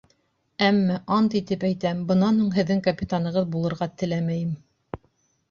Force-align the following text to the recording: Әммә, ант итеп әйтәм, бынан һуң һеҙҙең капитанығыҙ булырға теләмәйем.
Әммә, 0.67 0.95
ант 1.17 1.35
итеп 1.39 1.65
әйтәм, 1.69 2.01
бынан 2.13 2.41
һуң 2.43 2.49
һеҙҙең 2.57 2.81
капитанығыҙ 2.89 3.47
булырға 3.53 3.91
теләмәйем. 4.03 4.59